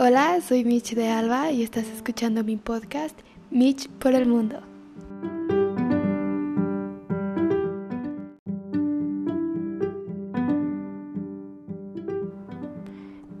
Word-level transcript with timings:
Hola, 0.00 0.40
soy 0.40 0.64
Mitch 0.64 0.94
de 0.94 1.08
Alba 1.08 1.50
y 1.50 1.64
estás 1.64 1.88
escuchando 1.88 2.44
mi 2.44 2.56
podcast 2.56 3.18
Mitch 3.50 3.88
por 3.88 4.14
el 4.14 4.28
Mundo. 4.28 4.60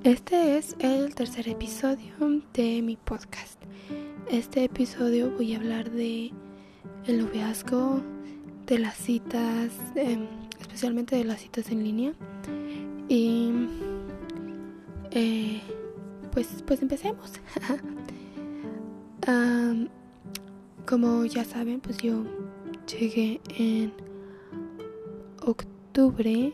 Este 0.02 0.58
es 0.58 0.74
el 0.80 1.14
tercer 1.14 1.48
episodio 1.48 2.12
de 2.52 2.82
mi 2.82 2.96
podcast. 2.96 3.62
Este 4.28 4.64
episodio 4.64 5.30
voy 5.30 5.54
a 5.54 5.58
hablar 5.58 5.92
de 5.92 6.32
el 7.06 7.24
noviazgo, 7.24 8.02
de 8.66 8.80
las 8.80 8.96
citas, 8.96 9.70
em, 9.94 10.26
especialmente 10.58 11.14
de 11.14 11.22
las 11.22 11.40
citas 11.40 11.70
en 11.70 11.84
línea 11.84 12.14
y 13.08 13.52
eh, 15.12 15.62
pues, 16.38 16.62
pues 16.64 16.82
empecemos. 16.82 17.32
como 20.86 21.24
ya 21.24 21.44
saben, 21.44 21.80
pues 21.80 21.98
yo 21.98 22.24
llegué 22.86 23.40
en 23.58 23.92
octubre 25.44 26.52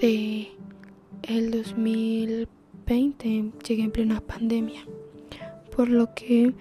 de 0.00 0.48
el 1.22 1.50
2020, 1.52 3.52
llegué 3.66 3.82
en 3.84 3.92
plena 3.92 4.20
pandemia, 4.20 4.84
por 5.74 5.88
lo 5.88 6.12
que 6.14 6.52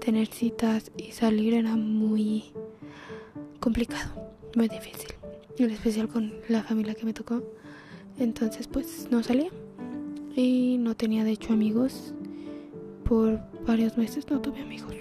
tener 0.00 0.28
citas 0.28 0.90
y 0.96 1.12
salir 1.12 1.52
era 1.52 1.76
muy 1.76 2.44
complicado, 3.60 4.32
muy 4.56 4.68
difícil, 4.68 5.12
en 5.58 5.70
especial 5.70 6.08
con 6.08 6.32
la 6.48 6.62
familia 6.62 6.94
que 6.94 7.04
me 7.04 7.12
tocó. 7.12 7.42
Entonces 8.18 8.66
pues 8.66 9.08
no 9.10 9.22
salía 9.22 9.50
y 10.38 10.78
no 10.78 10.94
tenía 10.94 11.24
de 11.24 11.32
hecho 11.32 11.52
amigos. 11.52 12.14
Por 13.04 13.40
varios 13.66 13.96
meses 13.98 14.26
no 14.30 14.40
tuve 14.40 14.60
amigos. 14.60 14.94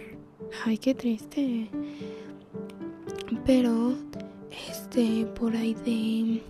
Ay, 0.66 0.78
qué 0.78 0.96
triste. 0.96 1.70
Pero, 3.46 3.96
este, 4.70 5.26
por 5.26 5.56
ahí 5.56 5.76
de 5.86 6.42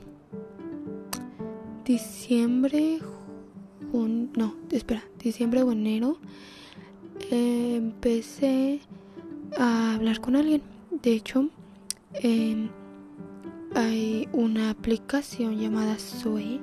diciembre, 1.83 2.99
no, 3.91 4.55
espera, 4.71 5.03
diciembre 5.21 5.63
o 5.63 5.71
enero, 5.71 6.17
empecé 7.29 8.79
a 9.57 9.95
hablar 9.95 10.21
con 10.21 10.35
alguien. 10.35 10.61
De 11.03 11.11
hecho, 11.11 11.49
em, 12.13 12.69
hay 13.75 14.29
una 14.31 14.69
aplicación 14.69 15.59
llamada 15.59 15.97
Zoe 15.97 16.61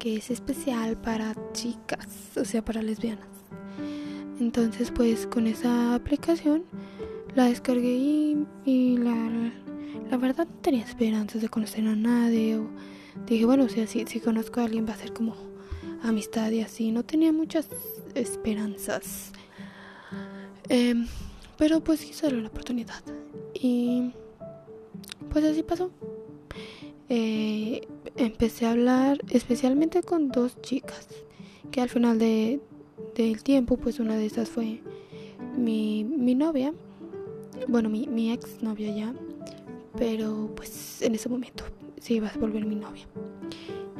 que 0.00 0.16
es 0.16 0.30
especial 0.30 0.96
para 0.96 1.36
chicas, 1.52 2.08
o 2.36 2.44
sea, 2.44 2.64
para 2.64 2.82
lesbianas. 2.82 3.28
Entonces, 4.40 4.90
pues 4.90 5.26
con 5.26 5.46
esa 5.46 5.94
aplicación 5.94 6.64
la 7.34 7.44
descargué 7.44 7.92
y, 8.64 8.96
la, 8.96 9.52
la, 10.10 10.16
verdad 10.16 10.48
no 10.48 10.60
tenía 10.62 10.84
esperanzas 10.84 11.42
de 11.42 11.50
conocer 11.50 11.86
a 11.86 11.94
nadie. 11.94 12.56
O 12.56 12.66
dije, 13.26 13.44
bueno, 13.44 13.64
o 13.64 13.68
sea, 13.68 13.86
si, 13.86 14.04
si 14.06 14.18
conozco 14.18 14.60
a 14.60 14.64
alguien 14.64 14.88
va 14.88 14.94
a 14.94 14.96
ser 14.96 15.12
como 15.12 15.36
amistad 16.02 16.50
y 16.50 16.62
así. 16.62 16.90
No 16.90 17.04
tenía 17.04 17.30
muchas 17.30 17.68
esperanzas. 18.14 19.32
Em, 20.70 21.06
pero 21.58 21.80
pues 21.80 22.02
quise 22.02 22.26
darle 22.26 22.40
la 22.40 22.48
oportunidad. 22.48 23.02
Y 23.52 24.12
pues 25.30 25.44
así 25.44 25.62
pasó. 25.62 25.90
Eh, 27.10 27.86
empecé 28.16 28.66
a 28.66 28.72
hablar 28.72 29.18
especialmente 29.30 30.02
con 30.02 30.28
dos 30.28 30.60
chicas 30.62 31.08
que 31.70 31.80
al 31.80 31.88
final 31.88 32.18
de, 32.18 32.60
del 33.16 33.42
tiempo 33.42 33.76
pues 33.76 34.00
una 34.00 34.16
de 34.16 34.26
esas 34.26 34.48
fue 34.48 34.80
mi, 35.56 36.04
mi 36.04 36.34
novia 36.34 36.72
bueno 37.68 37.88
mi, 37.88 38.06
mi 38.06 38.32
ex 38.32 38.62
novia 38.62 38.94
ya 38.94 39.14
pero 39.96 40.50
pues 40.54 41.02
en 41.02 41.14
ese 41.14 41.28
momento 41.28 41.64
sí 42.00 42.14
iba 42.14 42.28
a 42.28 42.38
volver 42.38 42.64
mi 42.64 42.76
novia. 42.76 43.04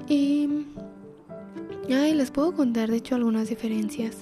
Y 0.09 0.49
ay, 1.93 2.15
les 2.15 2.31
puedo 2.31 2.53
contar 2.55 2.91
de 2.91 2.97
hecho 2.97 3.15
algunas 3.15 3.49
diferencias 3.49 4.17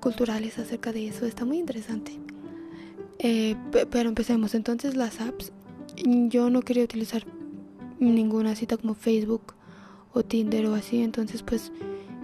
culturales 0.00 0.58
acerca 0.58 0.92
de 0.92 1.08
eso 1.08 1.26
está 1.26 1.44
muy 1.44 1.58
interesante. 1.58 2.12
Eh, 3.18 3.56
pero 3.90 4.08
empecemos. 4.08 4.54
Entonces 4.54 4.96
las 4.96 5.20
apps 5.20 5.52
yo 6.04 6.50
no 6.50 6.62
quería 6.62 6.84
utilizar 6.84 7.24
ninguna 8.00 8.54
cita 8.54 8.76
como 8.76 8.94
Facebook 8.94 9.54
o 10.12 10.22
Tinder 10.22 10.66
o 10.66 10.74
así. 10.74 11.02
Entonces 11.02 11.42
pues 11.42 11.72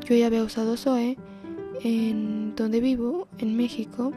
yo 0.08 0.14
ya 0.14 0.26
había 0.26 0.44
usado 0.44 0.76
Zoe 0.76 1.16
en 1.82 2.54
donde 2.56 2.80
vivo, 2.80 3.28
en 3.38 3.56
México. 3.56 4.12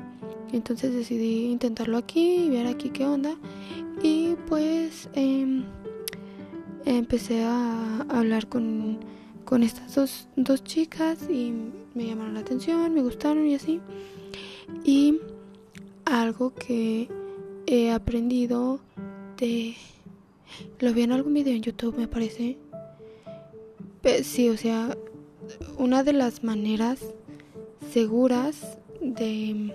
Entonces 0.51 0.94
decidí 0.94 1.51
intentarlo 1.51 1.97
aquí 1.97 2.46
y 2.46 2.50
ver 2.50 2.67
aquí 2.67 2.90
qué 2.90 3.06
onda. 3.06 3.35
Y 4.01 4.35
pues 4.47 5.09
em, 5.13 5.63
empecé 6.85 7.44
a 7.44 8.06
hablar 8.09 8.47
con, 8.47 9.00
con 9.46 9.63
estas 9.63 9.96
dos, 9.96 10.28
dos 10.35 10.63
chicas 10.63 11.29
y 11.29 11.53
me 11.94 12.06
llamaron 12.06 12.35
la 12.35 12.41
atención, 12.41 12.94
me 12.94 13.01
gustaron 13.01 13.46
y 13.47 13.56
así. 13.56 13.81
Y 14.84 15.19
algo 16.06 16.53
que 16.53 17.09
he 17.66 17.91
aprendido 17.91 18.79
de 19.38 19.75
lo 20.80 20.94
vi 20.94 21.03
en 21.03 21.12
algún 21.12 21.34
video 21.34 21.56
en 21.56 21.62
YouTube, 21.62 21.97
me 21.97 22.08
parece. 22.08 22.58
sí, 24.24 24.50
o 24.50 24.58
sea, 24.58 24.97
una 25.78 26.03
de 26.03 26.13
las 26.13 26.44
maneras 26.44 27.00
seguras 27.91 28.78
de, 29.02 29.74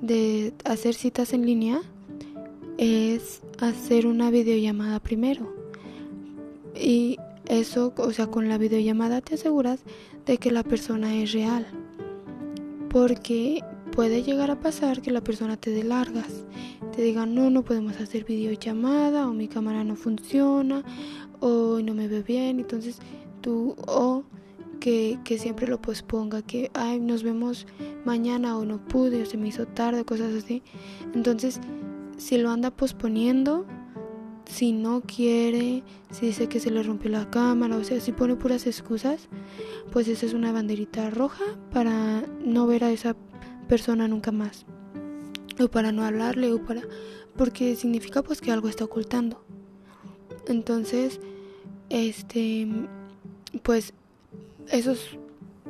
de 0.00 0.52
hacer 0.64 0.94
citas 0.94 1.32
en 1.32 1.46
línea 1.46 1.82
es 2.78 3.42
hacer 3.60 4.06
una 4.06 4.30
videollamada 4.30 5.00
primero. 5.00 5.54
Y 6.74 7.18
eso, 7.48 7.92
o 7.96 8.12
sea, 8.12 8.26
con 8.26 8.48
la 8.48 8.58
videollamada 8.58 9.20
te 9.20 9.34
aseguras 9.34 9.80
de 10.26 10.38
que 10.38 10.50
la 10.50 10.62
persona 10.62 11.14
es 11.16 11.32
real. 11.32 11.66
Porque 12.88 13.62
puede 13.92 14.24
llegar 14.24 14.50
a 14.50 14.58
pasar 14.58 15.02
que 15.02 15.12
la 15.12 15.20
persona 15.22 15.56
te 15.56 15.70
dé 15.70 15.84
largas 15.84 16.44
te 16.92 17.02
digan 17.02 17.34
no, 17.34 17.50
no 17.50 17.64
podemos 17.64 17.98
hacer 18.00 18.24
videollamada 18.24 19.26
o 19.26 19.32
mi 19.32 19.48
cámara 19.48 19.82
no 19.82 19.96
funciona 19.96 20.84
o 21.40 21.80
no 21.80 21.94
me 21.94 22.06
ve 22.06 22.22
bien, 22.22 22.60
entonces 22.60 22.98
tú 23.40 23.74
o 23.86 24.24
que, 24.78 25.18
que 25.24 25.38
siempre 25.38 25.66
lo 25.66 25.80
posponga, 25.80 26.42
que 26.42 26.70
ay, 26.74 27.00
nos 27.00 27.22
vemos 27.22 27.66
mañana 28.04 28.58
o 28.58 28.64
no 28.64 28.78
pude 28.78 29.22
o 29.22 29.26
se 29.26 29.38
me 29.38 29.48
hizo 29.48 29.66
tarde, 29.66 30.04
cosas 30.04 30.34
así. 30.34 30.62
Entonces, 31.14 31.60
si 32.16 32.36
lo 32.36 32.50
anda 32.50 32.70
posponiendo, 32.70 33.64
si 34.44 34.72
no 34.72 35.02
quiere, 35.02 35.82
si 36.10 36.26
dice 36.26 36.48
que 36.48 36.60
se 36.60 36.70
le 36.70 36.82
rompió 36.82 37.10
la 37.10 37.30
cámara, 37.30 37.76
o 37.76 37.84
sea, 37.84 38.00
si 38.00 38.12
pone 38.12 38.36
puras 38.36 38.66
excusas, 38.66 39.28
pues 39.92 40.08
esa 40.08 40.26
es 40.26 40.34
una 40.34 40.52
banderita 40.52 41.10
roja 41.10 41.44
para 41.72 42.24
no 42.44 42.66
ver 42.66 42.84
a 42.84 42.90
esa 42.90 43.14
persona 43.14 43.31
nunca 44.08 44.32
más 44.32 44.66
o 45.58 45.68
para 45.68 45.92
no 45.92 46.04
hablarle 46.04 46.52
o 46.52 46.62
para 46.62 46.82
porque 47.36 47.74
significa 47.76 48.22
pues 48.22 48.40
que 48.40 48.52
algo 48.52 48.68
está 48.68 48.84
ocultando. 48.84 49.42
Entonces, 50.46 51.20
este 51.88 52.68
pues 53.62 53.94
esos 54.70 55.18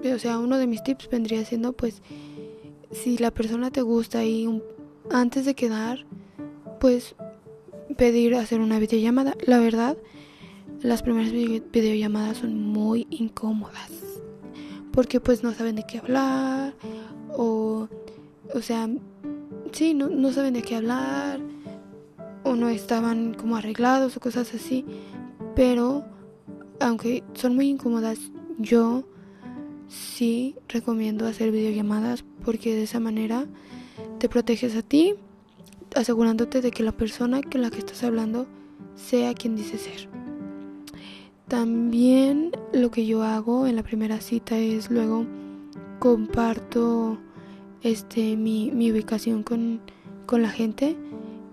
o 0.04 0.18
sea, 0.18 0.38
uno 0.38 0.58
de 0.58 0.66
mis 0.66 0.82
tips 0.82 1.08
vendría 1.10 1.44
siendo 1.44 1.72
pues 1.72 2.02
si 2.90 3.18
la 3.18 3.30
persona 3.30 3.70
te 3.70 3.82
gusta 3.82 4.24
y 4.24 4.48
antes 5.10 5.44
de 5.44 5.54
quedar 5.54 6.04
pues 6.80 7.14
pedir 7.96 8.34
hacer 8.34 8.60
una 8.60 8.80
videollamada. 8.80 9.36
La 9.46 9.60
verdad, 9.60 9.96
las 10.80 11.02
primeras 11.02 11.30
videollamadas 11.32 12.38
son 12.38 12.60
muy 12.64 13.06
incómodas 13.10 13.92
porque 14.90 15.20
pues 15.20 15.44
no 15.44 15.52
saben 15.52 15.76
de 15.76 15.84
qué 15.86 15.98
hablar 15.98 16.74
o 18.54 18.60
sea, 18.60 18.88
sí, 19.72 19.94
no, 19.94 20.08
no 20.08 20.32
saben 20.32 20.54
de 20.54 20.62
qué 20.62 20.76
hablar 20.76 21.40
o 22.44 22.54
no 22.54 22.68
estaban 22.68 23.34
como 23.34 23.56
arreglados 23.56 24.16
o 24.16 24.20
cosas 24.20 24.54
así. 24.54 24.84
Pero, 25.54 26.04
aunque 26.80 27.22
son 27.34 27.54
muy 27.54 27.68
incómodas, 27.68 28.18
yo 28.58 29.04
sí 29.88 30.56
recomiendo 30.68 31.26
hacer 31.26 31.50
videollamadas 31.50 32.24
porque 32.44 32.74
de 32.74 32.84
esa 32.84 33.00
manera 33.00 33.46
te 34.18 34.28
proteges 34.28 34.76
a 34.76 34.82
ti, 34.82 35.14
asegurándote 35.94 36.60
de 36.60 36.70
que 36.70 36.82
la 36.82 36.92
persona 36.92 37.42
con 37.42 37.62
la 37.62 37.70
que 37.70 37.78
estás 37.78 38.02
hablando 38.02 38.46
sea 38.94 39.34
quien 39.34 39.56
dice 39.56 39.78
ser. 39.78 40.08
También 41.48 42.52
lo 42.72 42.90
que 42.90 43.04
yo 43.04 43.22
hago 43.22 43.66
en 43.66 43.76
la 43.76 43.82
primera 43.82 44.20
cita 44.20 44.56
es 44.56 44.90
luego 44.90 45.26
comparto 45.98 47.18
este, 47.82 48.36
mi, 48.36 48.70
mi 48.70 48.90
ubicación 48.90 49.42
con, 49.42 49.80
la 50.30 50.48
gente. 50.48 50.96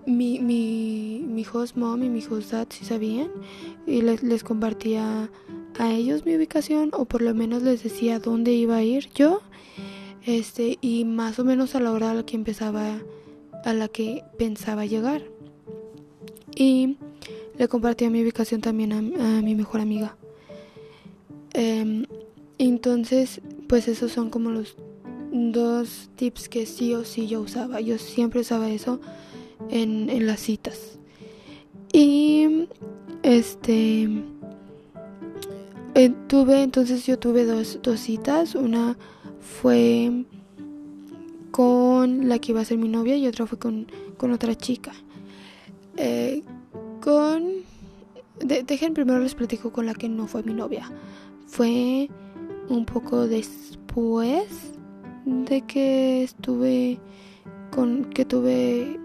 Mi, 0.06 0.38
mi, 0.38 1.22
mi 1.26 1.44
host 1.44 1.76
mom 1.76 2.02
y 2.02 2.08
mi 2.08 2.22
host 2.24 2.52
dad 2.52 2.66
sí 2.70 2.86
sabían 2.86 3.28
y 3.86 4.00
les, 4.00 4.22
les 4.22 4.42
compartía 4.42 5.28
a 5.78 5.92
ellos 5.92 6.24
mi 6.24 6.34
ubicación 6.34 6.90
o 6.94 7.04
por 7.04 7.20
lo 7.20 7.34
menos 7.34 7.62
les 7.62 7.82
decía 7.82 8.18
dónde 8.18 8.52
iba 8.52 8.76
a 8.76 8.82
ir 8.82 9.10
yo 9.14 9.42
Este, 10.24 10.78
y 10.80 11.04
más 11.04 11.38
o 11.38 11.44
menos 11.44 11.74
a 11.74 11.80
la 11.80 11.92
hora 11.92 12.10
a 12.10 12.14
la 12.14 12.24
que 12.24 12.36
empezaba, 12.36 13.00
a 13.64 13.74
la 13.74 13.88
que 13.88 14.24
pensaba 14.38 14.86
llegar. 14.86 15.22
Y 16.54 16.96
le 17.58 17.68
compartí 17.68 18.08
mi 18.08 18.22
ubicación 18.22 18.60
también 18.60 18.92
a, 18.92 19.42
mi 19.42 19.54
mejor 19.54 19.80
amiga. 19.80 20.16
Em, 21.52 22.04
entonces, 22.58 23.40
pues 23.68 23.88
esos 23.88 24.12
son 24.12 24.30
como 24.30 24.50
los 24.50 24.76
dos 25.32 26.10
tips 26.16 26.48
que 26.48 26.66
sí 26.66 26.94
o 26.94 27.04
sí 27.04 27.26
yo 27.26 27.40
usaba. 27.40 27.80
Yo 27.80 27.98
siempre 27.98 28.40
usaba 28.40 28.70
eso 28.70 29.00
en, 29.70 30.10
en 30.10 30.26
las 30.26 30.40
citas. 30.40 30.98
Y 31.92 32.68
este 33.22 34.08
eh, 35.94 36.14
tuve, 36.28 36.62
entonces 36.62 37.04
yo 37.06 37.18
tuve 37.18 37.44
dos, 37.44 37.78
dos 37.82 38.00
citas. 38.00 38.54
Una 38.54 38.96
fue 39.40 40.24
con 41.50 42.28
la 42.28 42.38
que 42.38 42.52
iba 42.52 42.60
a 42.60 42.64
ser 42.64 42.78
mi 42.78 42.88
novia 42.88 43.16
y 43.16 43.26
otra 43.26 43.46
fue 43.46 43.58
con, 43.58 43.86
con 44.16 44.32
otra 44.32 44.54
chica. 44.54 44.92
Eh, 45.96 46.42
con... 47.02 47.44
dejen 48.40 48.94
primero 48.94 49.20
les 49.20 49.34
platico 49.34 49.72
con 49.72 49.86
la 49.86 49.94
que 49.94 50.08
no 50.08 50.26
fue 50.26 50.42
mi 50.42 50.54
novia. 50.54 50.90
Fue 51.46 52.08
un 52.68 52.86
poco 52.86 53.26
después 53.26 54.46
de 55.24 55.62
que 55.62 56.22
estuve 56.22 56.98
con... 57.70 58.04
que 58.04 58.24
tuve... 58.24 58.98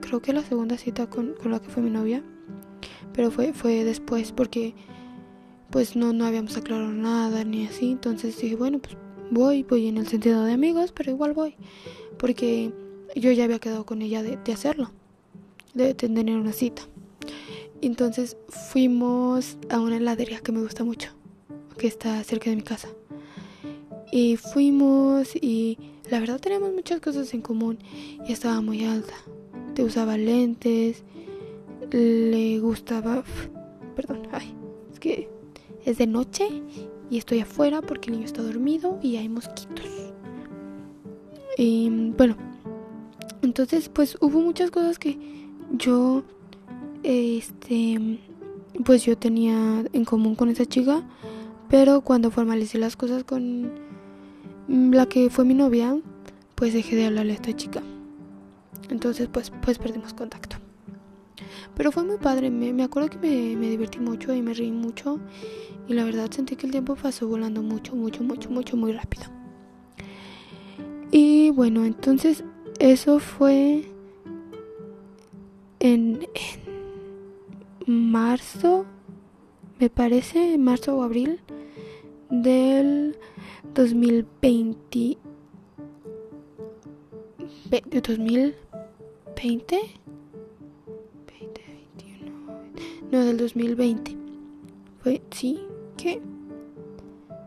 creo 0.00 0.20
que 0.20 0.32
la 0.32 0.42
segunda 0.42 0.76
cita 0.78 1.08
con, 1.08 1.34
con 1.40 1.52
la 1.52 1.60
que 1.60 1.68
fue 1.68 1.82
mi 1.82 1.90
novia. 1.90 2.22
Pero 3.12 3.30
fue, 3.30 3.52
fue 3.52 3.84
después 3.84 4.32
porque 4.32 4.74
pues 5.70 5.94
no, 5.96 6.12
no 6.12 6.26
habíamos 6.26 6.56
aclarado 6.56 6.90
nada 6.90 7.44
ni 7.44 7.66
así. 7.66 7.90
Entonces 7.90 8.40
dije, 8.40 8.56
bueno, 8.56 8.78
pues 8.78 8.96
voy, 9.30 9.62
voy 9.62 9.88
en 9.88 9.98
el 9.98 10.06
sentido 10.06 10.44
de 10.44 10.52
amigos, 10.52 10.92
pero 10.92 11.10
igual 11.10 11.32
voy. 11.32 11.56
Porque 12.18 12.72
yo 13.16 13.32
ya 13.32 13.44
había 13.44 13.58
quedado 13.58 13.86
con 13.86 14.02
ella 14.02 14.22
de, 14.22 14.36
de 14.36 14.52
hacerlo, 14.52 14.90
de 15.74 15.94
tener 15.94 16.36
una 16.36 16.52
cita. 16.52 16.82
Entonces 17.82 18.36
fuimos 18.48 19.56
a 19.70 19.80
una 19.80 19.96
heladería 19.96 20.40
que 20.40 20.52
me 20.52 20.60
gusta 20.60 20.84
mucho, 20.84 21.10
que 21.78 21.86
está 21.86 22.22
cerca 22.24 22.50
de 22.50 22.56
mi 22.56 22.62
casa. 22.62 22.88
Y 24.12 24.36
fuimos 24.36 25.36
y 25.36 25.78
la 26.10 26.18
verdad 26.18 26.40
teníamos 26.40 26.72
muchas 26.72 27.00
cosas 27.00 27.32
en 27.34 27.42
común 27.42 27.78
y 28.26 28.32
estaba 28.32 28.60
muy 28.60 28.84
alta. 28.84 29.14
Te 29.74 29.84
usaba 29.84 30.16
lentes, 30.16 31.04
le 31.90 32.58
gustaba... 32.60 33.22
Perdón, 33.94 34.28
ay, 34.32 34.54
es 34.92 34.98
que 34.98 35.28
es 35.84 35.98
de 35.98 36.06
noche 36.06 36.48
y 37.10 37.18
estoy 37.18 37.40
afuera 37.40 37.82
porque 37.82 38.10
el 38.10 38.16
niño 38.16 38.26
está 38.26 38.42
dormido 38.42 38.98
y 39.02 39.16
hay 39.16 39.28
mosquitos. 39.28 39.86
Y 41.56 41.90
bueno, 42.16 42.36
entonces 43.42 43.88
pues 43.88 44.16
hubo 44.20 44.40
muchas 44.40 44.70
cosas 44.70 44.98
que 44.98 45.18
yo, 45.72 46.22
este, 47.02 48.18
pues 48.84 49.04
yo 49.04 49.16
tenía 49.16 49.84
en 49.92 50.04
común 50.04 50.34
con 50.34 50.48
esa 50.48 50.66
chica, 50.66 51.02
pero 51.68 52.00
cuando 52.00 52.30
formalicé 52.30 52.78
las 52.78 52.96
cosas 52.96 53.24
con 53.24 53.89
la 54.70 55.06
que 55.06 55.30
fue 55.30 55.44
mi 55.44 55.54
novia, 55.54 55.98
pues 56.54 56.72
dejé 56.72 56.94
de 56.94 57.06
hablarle 57.06 57.32
a 57.32 57.34
esta 57.34 57.54
chica. 57.54 57.82
Entonces 58.88 59.28
pues, 59.28 59.50
pues 59.62 59.78
perdimos 59.78 60.14
contacto. 60.14 60.56
Pero 61.76 61.90
fue 61.90 62.04
muy 62.04 62.18
padre, 62.18 62.50
me, 62.50 62.82
acuerdo 62.82 63.08
que 63.10 63.18
me, 63.18 63.56
me, 63.56 63.68
divertí 63.68 63.98
mucho 63.98 64.32
y 64.32 64.42
me 64.42 64.54
reí 64.54 64.70
mucho. 64.70 65.18
Y 65.88 65.94
la 65.94 66.04
verdad 66.04 66.30
sentí 66.30 66.54
que 66.54 66.66
el 66.66 66.72
tiempo 66.72 66.94
pasó 66.94 67.26
volando 67.26 67.62
mucho, 67.62 67.96
mucho, 67.96 68.22
mucho, 68.22 68.50
mucho, 68.50 68.76
muy 68.76 68.92
rápido. 68.92 69.24
Y 71.10 71.50
bueno, 71.50 71.84
entonces 71.84 72.44
eso 72.78 73.18
fue 73.18 73.84
en, 75.80 76.28
en 77.86 78.12
marzo, 78.12 78.84
me 79.80 79.90
parece, 79.90 80.54
en 80.54 80.62
marzo 80.62 80.96
o 80.96 81.02
abril 81.02 81.40
del 82.30 83.16
2020. 83.74 85.18
¿De 87.70 88.00
2020? 88.00 89.80
No, 93.10 93.24
del 93.24 93.38
2020. 93.38 94.16
Fue, 95.02 95.20
sí, 95.32 95.58
¿qué? 95.96 96.22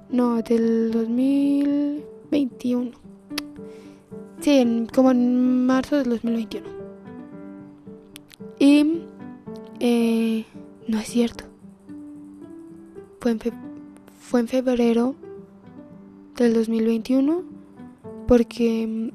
No, 0.09 0.41
del 0.41 0.91
2021. 0.91 2.91
Sí, 4.41 4.87
como 4.93 5.11
en 5.11 5.65
marzo 5.65 5.95
del 5.97 6.09
2021. 6.09 6.72
Fue 14.33 14.39
en 14.39 14.47
febrero 14.47 15.13
del 16.37 16.55
2021 16.55 17.43
porque 18.27 19.13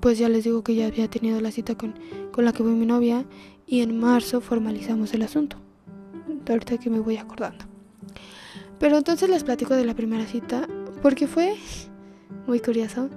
pues 0.00 0.18
ya 0.18 0.28
les 0.28 0.42
digo 0.42 0.64
que 0.64 0.74
ya 0.74 0.88
había 0.88 1.08
tenido 1.08 1.40
la 1.40 1.52
cita 1.52 1.76
con, 1.76 1.94
con 2.32 2.44
la 2.44 2.52
que 2.52 2.64
fue 2.64 2.72
mi 2.72 2.84
novia 2.84 3.24
y 3.64 3.82
en 3.82 3.96
marzo 3.96 4.40
formalizamos 4.40 5.14
el 5.14 5.22
asunto 5.22 5.56
ahorita 6.48 6.78
que 6.78 6.90
me 6.90 6.98
voy 6.98 7.16
acordando. 7.16 7.64
Pero 8.80 8.98
entonces 8.98 9.30
les 9.30 9.44
platico 9.44 9.76
de 9.76 9.84
la 9.84 9.94
primera 9.94 10.26
cita 10.26 10.66
porque 11.00 11.28
fue 11.28 11.54
muy 12.48 12.58
curioso, 12.58 13.08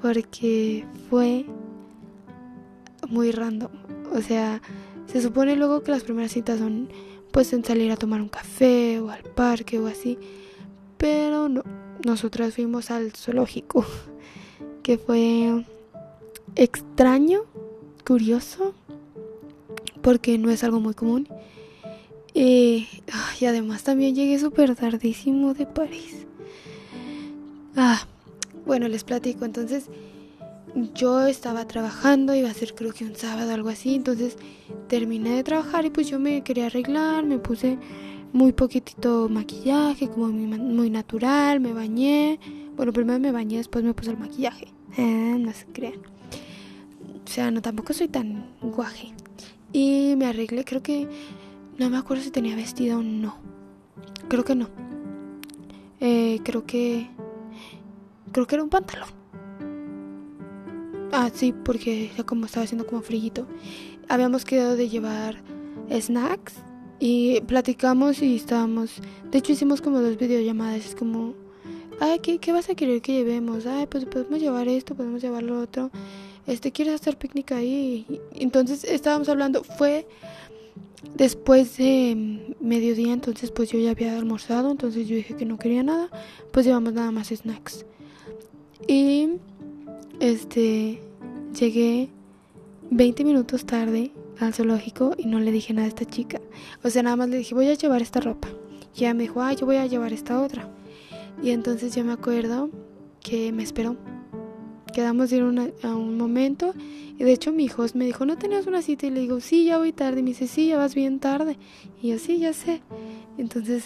porque 0.00 0.86
fue 1.10 1.44
muy 3.08 3.32
random. 3.32 3.72
O 4.12 4.20
sea, 4.20 4.62
se 5.06 5.20
supone 5.20 5.56
luego 5.56 5.82
que 5.82 5.90
las 5.90 6.04
primeras 6.04 6.30
citas 6.30 6.60
son 6.60 6.88
pues 7.32 7.52
en 7.52 7.64
salir 7.64 7.90
a 7.90 7.96
tomar 7.96 8.22
un 8.22 8.28
café 8.28 9.00
o 9.00 9.10
al 9.10 9.24
parque 9.24 9.80
o 9.80 9.88
así, 9.88 10.20
pero 11.02 11.48
no, 11.48 11.64
nosotras 12.04 12.54
fuimos 12.54 12.92
al 12.92 13.10
zoológico, 13.10 13.84
que 14.84 14.98
fue 14.98 15.64
extraño, 16.54 17.40
curioso, 18.06 18.72
porque 20.00 20.38
no 20.38 20.48
es 20.48 20.62
algo 20.62 20.78
muy 20.78 20.94
común 20.94 21.26
y, 22.34 22.86
además 23.40 23.82
también 23.82 24.14
llegué 24.14 24.38
súper 24.38 24.76
tardísimo 24.76 25.54
de 25.54 25.66
París. 25.66 26.24
Ah, 27.74 28.06
bueno, 28.64 28.86
les 28.86 29.02
platico. 29.02 29.44
Entonces, 29.44 29.86
yo 30.94 31.26
estaba 31.26 31.66
trabajando, 31.66 32.32
iba 32.32 32.48
a 32.48 32.54
ser 32.54 32.74
creo 32.74 32.92
que 32.92 33.04
un 33.04 33.16
sábado 33.16 33.50
o 33.50 33.54
algo 33.54 33.70
así. 33.70 33.96
Entonces, 33.96 34.36
terminé 34.86 35.34
de 35.34 35.42
trabajar 35.42 35.84
y 35.84 35.90
pues 35.90 36.08
yo 36.08 36.20
me 36.20 36.44
quería 36.44 36.66
arreglar. 36.66 37.24
Me 37.24 37.38
puse 37.38 37.76
muy 38.32 38.52
poquitito 38.52 39.28
maquillaje, 39.28 40.08
como 40.08 40.28
muy, 40.28 40.90
natural. 40.90 41.60
Me 41.60 41.72
bañé. 41.72 42.40
Bueno, 42.76 42.92
primero 42.92 43.18
me 43.18 43.32
bañé, 43.32 43.58
después 43.58 43.84
me 43.84 43.94
puse 43.94 44.10
el 44.10 44.18
maquillaje. 44.18 44.68
Eh, 44.96 45.36
no 45.38 45.52
se 45.52 45.66
crean. 45.66 46.00
O 47.24 47.28
sea, 47.28 47.50
no 47.50 47.62
tampoco 47.62 47.92
soy 47.92 48.08
tan 48.08 48.46
guaje. 48.60 49.12
Y 49.72 50.14
me 50.16 50.26
arreglé, 50.26 50.64
creo 50.64 50.82
que 50.82 51.08
no 51.78 51.88
me 51.90 51.96
acuerdo 51.96 52.22
si 52.22 52.30
tenía 52.30 52.56
vestido 52.56 52.98
o 52.98 53.02
no. 53.02 53.36
Creo 54.28 54.44
que 54.44 54.54
no. 54.54 54.68
Eh, 56.00 56.40
creo 56.42 56.66
que... 56.66 57.08
Creo 58.32 58.46
que 58.46 58.54
era 58.54 58.64
un 58.64 58.70
pantalón. 58.70 59.08
Ah, 61.12 61.30
sí, 61.32 61.52
porque 61.52 62.10
ya 62.16 62.24
como 62.24 62.46
estaba 62.46 62.64
haciendo 62.64 62.86
como 62.86 63.02
frillito. 63.02 63.46
Habíamos 64.08 64.46
quedado 64.46 64.76
de 64.76 64.88
llevar 64.88 65.42
snacks 65.90 66.54
y 67.04 67.40
platicamos 67.40 68.22
y 68.22 68.36
estábamos... 68.36 69.00
De 69.32 69.38
hecho 69.38 69.50
hicimos 69.50 69.82
como 69.82 70.00
dos 70.00 70.16
videollamadas. 70.16 70.86
Es 70.86 70.94
como... 70.94 71.34
Ay, 71.98 72.20
¿qué, 72.20 72.38
¿qué 72.38 72.52
vas 72.52 72.70
a 72.70 72.76
querer 72.76 73.02
que 73.02 73.12
llevemos? 73.12 73.66
Ay, 73.66 73.88
pues 73.88 74.04
podemos 74.04 74.40
llevar 74.40 74.68
esto, 74.68 74.94
podemos 74.94 75.20
llevar 75.20 75.42
lo 75.42 75.60
otro. 75.60 75.90
Este, 76.46 76.70
¿quieres 76.70 76.94
hacer 76.94 77.18
picnic 77.18 77.50
ahí? 77.50 78.20
Entonces 78.34 78.84
estábamos 78.84 79.28
hablando. 79.28 79.64
Fue 79.64 80.06
Después 81.16 81.76
de 81.78 82.54
mediodía, 82.60 83.12
entonces 83.12 83.50
pues 83.50 83.68
yo 83.70 83.80
ya 83.80 83.90
había 83.90 84.16
almorzado, 84.16 84.70
entonces 84.70 85.08
yo 85.08 85.16
dije 85.16 85.34
que 85.34 85.44
no 85.44 85.58
quería 85.58 85.82
nada, 85.82 86.08
pues 86.52 86.64
llevamos 86.64 86.92
nada 86.92 87.10
más 87.10 87.30
snacks. 87.30 87.84
Y 88.86 89.28
este 90.20 91.02
llegué 91.58 92.10
20 92.90 93.24
minutos 93.24 93.66
tarde 93.66 94.12
al 94.38 94.54
zoológico 94.54 95.14
y 95.16 95.26
no 95.26 95.40
le 95.40 95.52
dije 95.52 95.72
nada 95.72 95.86
a 95.86 95.88
esta 95.88 96.04
chica. 96.04 96.40
O 96.82 96.90
sea, 96.90 97.02
nada 97.02 97.16
más 97.16 97.28
le 97.28 97.38
dije, 97.38 97.54
voy 97.54 97.68
a 97.68 97.74
llevar 97.74 98.02
esta 98.02 98.20
ropa. 98.20 98.48
Y 98.94 99.00
ella 99.00 99.14
me 99.14 99.24
dijo, 99.24 99.40
ah, 99.42 99.52
yo 99.52 99.66
voy 99.66 99.76
a 99.76 99.86
llevar 99.86 100.12
esta 100.12 100.40
otra. 100.40 100.68
Y 101.42 101.50
entonces 101.50 101.94
yo 101.94 102.04
me 102.04 102.12
acuerdo 102.12 102.70
que 103.20 103.52
me 103.52 103.62
esperó 103.62 103.96
quedamos 104.92 105.30
de 105.30 105.38
ir 105.38 105.72
a 105.82 105.96
un 105.96 106.16
momento 106.16 106.74
y 107.18 107.24
de 107.24 107.32
hecho 107.32 107.52
mi 107.52 107.64
hijo 107.64 107.84
me 107.94 108.04
dijo, 108.04 108.24
¿no 108.24 108.36
tenías 108.36 108.66
una 108.66 108.82
cita? 108.82 109.06
Y 109.06 109.10
le 109.10 109.20
digo, 109.20 109.40
sí, 109.40 109.64
ya 109.64 109.78
voy 109.78 109.92
tarde. 109.92 110.20
Y 110.20 110.22
me 110.22 110.30
dice, 110.30 110.46
sí, 110.46 110.68
ya 110.68 110.76
vas 110.78 110.94
bien 110.94 111.18
tarde. 111.18 111.58
Y 112.00 112.08
yo, 112.08 112.18
sí, 112.18 112.38
ya 112.38 112.52
sé. 112.52 112.82
Entonces 113.38 113.84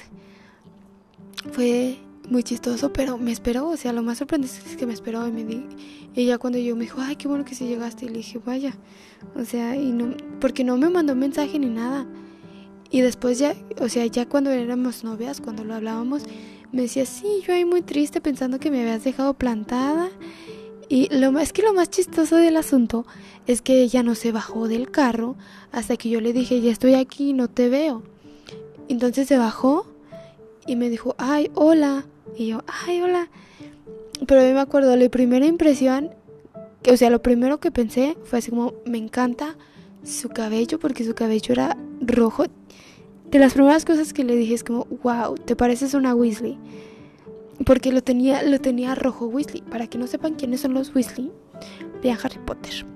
fue, 1.52 1.96
muy 2.30 2.42
chistoso, 2.42 2.92
pero 2.92 3.18
me 3.18 3.32
esperó, 3.32 3.68
o 3.68 3.76
sea, 3.76 3.92
lo 3.92 4.02
más 4.02 4.18
sorprendente 4.18 4.56
es 4.68 4.76
que 4.76 4.86
me 4.86 4.92
esperó 4.92 5.26
y 5.26 5.32
me 5.32 5.44
di, 5.44 5.64
y 6.14 6.26
ya 6.26 6.38
cuando 6.38 6.58
yo 6.58 6.74
me 6.76 6.82
dijo, 6.82 7.00
ay, 7.00 7.16
qué 7.16 7.28
bueno 7.28 7.44
que 7.44 7.54
sí 7.54 7.66
llegaste, 7.66 8.06
y 8.06 8.08
le 8.08 8.18
dije, 8.18 8.40
vaya, 8.44 8.76
o 9.34 9.44
sea, 9.44 9.76
y 9.76 9.92
no, 9.92 10.14
porque 10.40 10.64
no 10.64 10.76
me 10.76 10.88
mandó 10.90 11.14
mensaje 11.14 11.58
ni 11.58 11.68
nada, 11.68 12.06
y 12.90 13.00
después 13.00 13.38
ya, 13.38 13.54
o 13.80 13.88
sea, 13.88 14.06
ya 14.06 14.28
cuando 14.28 14.50
éramos 14.50 15.04
novias, 15.04 15.40
cuando 15.40 15.64
lo 15.64 15.74
hablábamos, 15.74 16.22
me 16.72 16.82
decía, 16.82 17.06
sí, 17.06 17.26
yo 17.46 17.54
ahí 17.54 17.64
muy 17.64 17.82
triste 17.82 18.20
pensando 18.20 18.58
que 18.58 18.70
me 18.70 18.80
habías 18.80 19.04
dejado 19.04 19.34
plantada, 19.34 20.10
y 20.88 21.08
lo 21.14 21.36
es 21.40 21.52
que 21.52 21.62
lo 21.62 21.74
más 21.74 21.90
chistoso 21.90 22.36
del 22.36 22.56
asunto 22.56 23.06
es 23.46 23.60
que 23.60 23.82
ella 23.82 24.02
no 24.02 24.14
se 24.14 24.30
bajó 24.30 24.68
del 24.68 24.90
carro 24.90 25.36
hasta 25.72 25.96
que 25.96 26.08
yo 26.08 26.20
le 26.20 26.32
dije, 26.32 26.60
ya 26.60 26.70
estoy 26.70 26.94
aquí, 26.94 27.32
no 27.32 27.48
te 27.48 27.68
veo. 27.68 28.02
Entonces 28.88 29.26
se 29.26 29.36
bajó 29.36 29.86
y 30.66 30.76
me 30.76 30.88
dijo, 30.88 31.14
ay, 31.18 31.50
hola. 31.54 32.06
Y 32.36 32.48
yo, 32.48 32.62
ay, 32.86 33.00
hola. 33.00 33.28
Pero 34.26 34.42
mí 34.42 34.52
me 34.52 34.60
acuerdo, 34.60 34.94
la 34.94 35.08
primera 35.08 35.46
impresión, 35.46 36.10
o 36.90 36.96
sea, 36.96 37.10
lo 37.10 37.22
primero 37.22 37.58
que 37.60 37.70
pensé 37.70 38.16
fue 38.24 38.38
así 38.38 38.50
como, 38.50 38.74
me 38.84 38.98
encanta 38.98 39.56
su 40.04 40.28
cabello 40.28 40.78
porque 40.78 41.04
su 41.04 41.14
cabello 41.14 41.52
era 41.52 41.76
rojo. 42.00 42.44
De 43.30 43.38
las 43.38 43.54
primeras 43.54 43.84
cosas 43.84 44.12
que 44.12 44.24
le 44.24 44.36
dije 44.36 44.54
es 44.54 44.64
como, 44.64 44.86
wow, 45.02 45.34
te 45.34 45.56
pareces 45.56 45.94
una 45.94 46.14
Weasley. 46.14 46.58
Porque 47.64 47.90
lo 47.90 48.02
tenía, 48.02 48.42
lo 48.42 48.60
tenía 48.60 48.94
rojo 48.94 49.26
Weasley. 49.26 49.62
Para 49.62 49.86
que 49.86 49.98
no 49.98 50.06
sepan 50.06 50.34
quiénes 50.34 50.60
son 50.60 50.74
los 50.74 50.94
Weasley, 50.94 51.32
vean 52.02 52.18
Harry 52.22 52.38
Potter. 52.38 52.86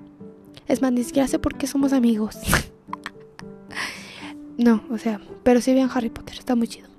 Es 0.67 0.81
más, 0.81 0.91
ni 0.91 1.03
siquiera 1.03 1.27
somos 1.67 1.93
amigos. 1.93 2.37
no, 4.57 4.83
o 4.89 4.97
sea, 4.97 5.19
pero 5.43 5.61
sí 5.61 5.73
vean 5.73 5.89
Harry 5.93 6.09
Potter, 6.09 6.37
está 6.37 6.55
muy 6.55 6.67
chido. 6.67 6.90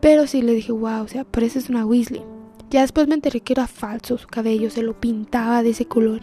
Pero 0.00 0.26
sí 0.26 0.42
le 0.42 0.54
dije, 0.54 0.72
wow, 0.72 1.02
o 1.02 1.08
sea, 1.08 1.24
pareces 1.24 1.68
una 1.68 1.84
Weasley. 1.84 2.22
Ya 2.70 2.82
después 2.82 3.08
me 3.08 3.14
enteré 3.14 3.40
que 3.40 3.52
era 3.52 3.66
falso 3.66 4.16
su 4.16 4.28
cabello, 4.28 4.70
se 4.70 4.82
lo 4.82 4.98
pintaba 4.98 5.62
de 5.62 5.70
ese 5.70 5.86
color. 5.86 6.20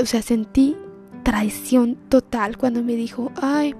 o 0.00 0.06
sea, 0.06 0.22
sentí 0.22 0.76
traición 1.22 1.96
total 2.08 2.56
cuando 2.56 2.82
me 2.82 2.94
dijo, 2.96 3.32
ay, 3.40 3.74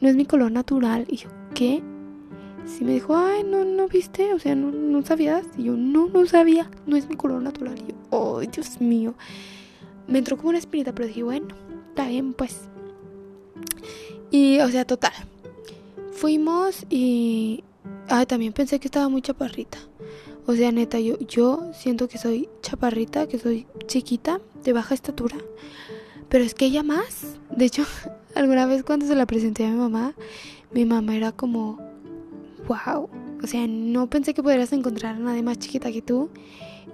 no 0.00 0.08
es 0.08 0.16
mi 0.16 0.26
color 0.26 0.52
natural. 0.52 1.06
Y 1.08 1.16
yo, 1.16 1.28
¿qué? 1.54 1.82
Sí 2.66 2.84
me 2.84 2.94
dijo, 2.94 3.16
ay, 3.16 3.44
no, 3.44 3.64
no 3.64 3.86
viste, 3.88 4.34
o 4.34 4.38
sea, 4.38 4.54
no, 4.54 4.70
no 4.70 5.02
sabías. 5.02 5.46
Y 5.56 5.64
yo, 5.64 5.76
no, 5.76 6.08
no 6.08 6.26
sabía, 6.26 6.70
no 6.86 6.96
es 6.96 7.08
mi 7.08 7.16
color 7.16 7.42
natural. 7.42 7.76
Y 7.78 7.92
yo, 7.92 8.38
ay, 8.38 8.48
Dios 8.48 8.80
mío. 8.80 9.14
Me 10.08 10.18
entró 10.18 10.36
como 10.36 10.50
una 10.50 10.58
espinita, 10.58 10.94
pero 10.94 11.08
dije, 11.08 11.22
bueno, 11.22 11.48
está 11.88 12.08
bien, 12.08 12.32
pues. 12.32 12.68
Y, 14.30 14.58
o 14.58 14.68
sea, 14.68 14.84
total. 14.84 15.12
Fuimos 16.12 16.84
y 16.90 17.62
Ah, 18.08 18.24
también 18.24 18.52
pensé 18.52 18.78
que 18.78 18.86
estaba 18.86 19.08
muy 19.08 19.20
chaparrita. 19.20 19.78
O 20.46 20.54
sea, 20.54 20.70
neta, 20.70 21.00
yo, 21.00 21.18
yo 21.18 21.72
siento 21.74 22.06
que 22.06 22.18
soy 22.18 22.48
chaparrita, 22.62 23.26
que 23.26 23.36
soy 23.36 23.66
chiquita, 23.86 24.40
de 24.62 24.72
baja 24.72 24.94
estatura. 24.94 25.36
Pero 26.28 26.44
es 26.44 26.54
que 26.54 26.66
ella 26.66 26.84
más. 26.84 27.36
De 27.50 27.64
hecho, 27.64 27.82
alguna 28.36 28.66
vez 28.66 28.84
cuando 28.84 29.06
se 29.06 29.16
la 29.16 29.26
presenté 29.26 29.66
a 29.66 29.70
mi 29.70 29.76
mamá, 29.76 30.14
mi 30.72 30.84
mamá 30.84 31.16
era 31.16 31.32
como, 31.32 31.78
wow. 32.68 33.10
O 33.42 33.46
sea, 33.48 33.66
no 33.66 34.08
pensé 34.08 34.34
que 34.34 34.42
pudieras 34.42 34.72
encontrar 34.72 35.16
a 35.16 35.18
nadie 35.18 35.42
más 35.42 35.58
chiquita 35.58 35.90
que 35.90 36.00
tú. 36.00 36.30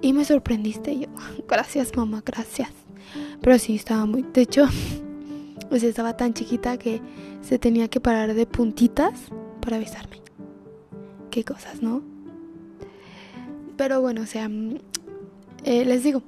Y 0.01 0.13
me 0.13 0.25
sorprendiste. 0.25 0.99
yo, 0.99 1.07
gracias 1.47 1.95
mamá, 1.95 2.23
gracias. 2.25 2.71
Pero 3.39 3.59
sí, 3.59 3.75
estaba 3.75 4.07
muy... 4.07 4.25
De 4.33 4.41
hecho, 4.41 4.65
o 5.69 5.77
sea, 5.77 5.89
estaba 5.89 6.17
tan 6.17 6.33
chiquita 6.33 6.79
que 6.79 7.01
se 7.41 7.59
tenía 7.59 7.87
que 7.87 7.99
parar 7.99 8.33
de 8.33 8.47
puntitas 8.47 9.13
para 9.61 9.77
besarme 9.77 10.22
qué 11.33 11.43
cosas, 11.43 11.81
¿no? 11.81 12.03
Pero 13.75 14.01
bueno, 14.01 14.21
o 14.21 14.25
sea, 14.27 14.47
eh, 15.63 15.83
les 15.83 16.03
digo, 16.03 16.21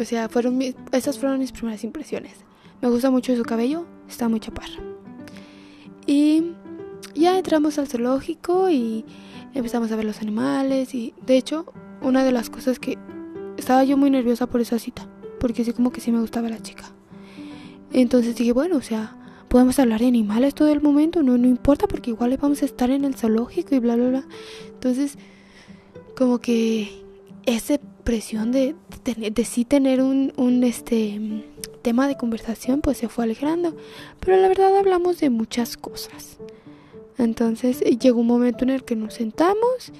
o 0.00 0.04
sea, 0.04 0.30
fueron 0.30 0.56
mis, 0.56 0.74
esas 0.90 1.18
fueron 1.18 1.38
mis 1.38 1.52
primeras 1.52 1.84
impresiones. 1.84 2.32
Me 2.80 2.88
gusta 2.88 3.10
mucho 3.10 3.36
su 3.36 3.42
cabello, 3.42 3.84
está 4.08 4.26
muy 4.30 4.40
chaparra. 4.40 4.82
Y 6.06 6.52
ya 7.14 7.36
entramos 7.36 7.78
al 7.78 7.88
zoológico 7.88 8.70
y 8.70 9.04
empezamos 9.52 9.92
a 9.92 9.96
ver 9.96 10.06
los 10.06 10.22
animales 10.22 10.94
y 10.94 11.12
de 11.26 11.36
hecho, 11.36 11.66
una 12.00 12.24
de 12.24 12.32
las 12.32 12.48
cosas 12.48 12.78
que 12.78 12.96
estaba 13.58 13.84
yo 13.84 13.98
muy 13.98 14.08
nerviosa 14.08 14.46
por 14.46 14.62
esa 14.62 14.78
cita, 14.78 15.06
porque 15.40 15.62
sí 15.62 15.74
como 15.74 15.92
que 15.92 16.00
sí 16.00 16.10
me 16.10 16.20
gustaba 16.20 16.48
la 16.48 16.62
chica. 16.62 16.84
Entonces 17.92 18.34
dije, 18.34 18.52
bueno, 18.52 18.76
o 18.78 18.82
sea, 18.82 19.14
podemos 19.48 19.78
hablar 19.78 20.00
de 20.00 20.06
animales 20.06 20.54
todo 20.54 20.68
el 20.68 20.80
momento, 20.80 21.22
no, 21.22 21.38
no 21.38 21.46
importa 21.46 21.86
porque 21.86 22.10
igual 22.10 22.36
vamos 22.40 22.62
a 22.62 22.66
estar 22.66 22.90
en 22.90 23.04
el 23.04 23.14
zoológico 23.14 23.74
y 23.74 23.78
bla, 23.78 23.96
bla, 23.96 24.08
bla. 24.08 24.24
Entonces, 24.68 25.16
como 26.16 26.38
que 26.38 27.02
esa 27.46 27.78
presión 28.04 28.52
de, 28.52 28.74
de, 29.04 29.44
sí 29.44 29.64
tener 29.64 30.02
un, 30.02 30.32
un 30.36 30.64
este, 30.64 31.44
tema 31.82 32.08
de 32.08 32.16
conversación, 32.16 32.80
pues 32.80 32.98
se 32.98 33.08
fue 33.08 33.24
alegrando. 33.24 33.76
Pero 34.20 34.36
la 34.36 34.48
verdad 34.48 34.76
hablamos 34.76 35.20
de 35.20 35.30
muchas 35.30 35.76
cosas. 35.76 36.38
Entonces 37.16 37.80
llegó 37.80 38.20
un 38.20 38.26
momento 38.26 38.64
en 38.64 38.70
el 38.70 38.84
que 38.84 38.96
nos 38.96 39.14
sentamos 39.14 39.92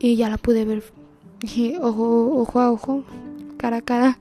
y 0.00 0.16
ya 0.16 0.28
la 0.28 0.38
pude 0.38 0.64
ver 0.64 0.82
ojo, 1.80 2.40
ojo 2.40 2.60
a 2.60 2.72
ojo, 2.72 3.04
cara 3.56 3.78
a 3.78 3.82
cara. 3.82 4.18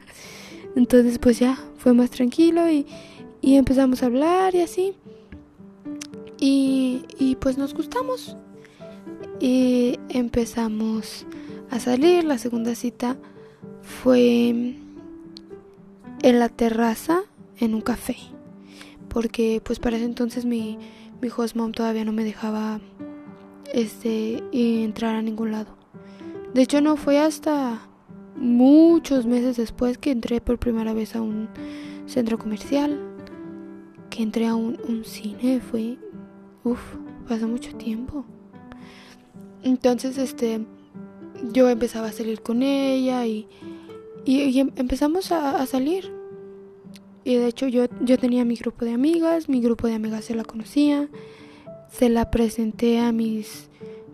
Entonces 0.75 1.20
pues 1.20 1.39
ya 1.39 1.58
fue 1.77 1.94
más 1.94 2.12
tranquilo 2.12 2.70
y 2.70 2.86
y 3.45 3.57
empezamos 3.57 4.01
a 4.01 4.07
hablar 4.07 4.55
y 4.55 4.61
así. 4.61 4.95
Y, 6.39 7.03
y 7.19 7.35
pues 7.35 7.59
nos 7.59 7.75
gustamos. 7.75 8.35
Y 9.39 9.99
empezamos 10.09 11.27
a 11.69 11.79
salir. 11.79 12.23
La 12.23 12.39
segunda 12.39 12.73
cita 12.73 13.17
fue 13.83 14.49
en 14.49 14.79
la 16.39 16.49
terraza 16.49 17.21
en 17.59 17.75
un 17.75 17.81
café. 17.81 18.17
Porque 19.09 19.61
pues 19.63 19.77
para 19.77 19.97
ese 19.97 20.05
entonces 20.05 20.43
mi, 20.43 20.79
mi 21.21 21.29
host 21.29 21.55
mom 21.55 21.71
todavía 21.71 22.03
no 22.03 22.13
me 22.13 22.23
dejaba 22.23 22.81
este 23.71 24.43
entrar 24.51 25.13
a 25.13 25.21
ningún 25.21 25.51
lado. 25.51 25.77
De 26.55 26.63
hecho 26.63 26.81
no 26.81 26.97
fue 26.97 27.19
hasta 27.19 27.79
muchos 28.35 29.27
meses 29.27 29.55
después 29.55 29.99
que 29.99 30.09
entré 30.09 30.41
por 30.41 30.57
primera 30.57 30.95
vez 30.95 31.15
a 31.15 31.21
un 31.21 31.47
centro 32.07 32.39
comercial 32.39 33.04
que 34.15 34.24
entré 34.24 34.48
a 34.48 34.55
un, 34.55 35.03
cine 35.03 35.60
fue, 35.60 35.98
uff, 36.63 36.79
pasó 37.27 37.50
mucho 37.50 37.75
tiempo. 37.75 38.24
Entonces, 39.62 40.17
este, 40.17 40.62
yo 41.51 41.69
empezaba 41.69 42.07
a 42.07 42.12
salir 42.13 42.41
con 42.41 42.63
ella 42.63 43.25
y, 43.25 43.50
y, 44.24 44.57
em, 44.57 44.72
empezamos 44.77 45.34
a, 45.34 45.65
salir. 45.65 46.13
Y 47.25 47.36
de 47.36 47.48
hecho 47.48 47.67
yo, 47.67 47.88
yo 48.01 48.17
tenía 48.17 48.45
mi 48.45 48.55
grupo 48.55 48.86
de 48.86 48.93
amigas, 48.93 49.50
mi 49.50 49.60
grupo 49.60 49.88
de 49.88 49.95
amigas 49.95 50.25
se 50.25 50.36
la 50.36 50.45
conocía, 50.45 51.10
se 51.91 52.07
la 52.07 52.31
presenté 52.31 53.00
a 53.00 53.12
mis 53.12 53.69